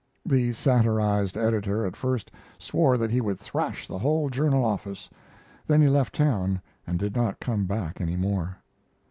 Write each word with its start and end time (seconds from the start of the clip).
The 0.25 0.53
satirized 0.53 1.37
editor 1.37 1.85
at 1.85 1.95
first 1.95 2.31
swore 2.57 2.97
that 2.97 3.11
he 3.11 3.21
would 3.21 3.39
thrash 3.39 3.87
the 3.87 3.99
whole 3.99 4.31
journal 4.31 4.65
office, 4.65 5.11
then 5.67 5.79
he 5.79 5.89
left 5.89 6.15
town 6.15 6.59
and 6.87 6.97
did 6.97 7.15
not 7.15 7.39
come 7.39 7.65
back 7.67 8.01
any 8.01 8.15
more. 8.15 8.57